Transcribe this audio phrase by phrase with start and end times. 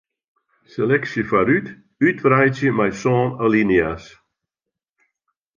[0.71, 1.67] Seleksje foarút
[2.07, 4.05] útwreidzje mei sân alinea's.